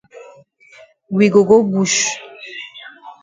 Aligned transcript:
We 1.15 1.25
go 1.33 1.41
go 1.49 1.57
bush. 1.71 1.99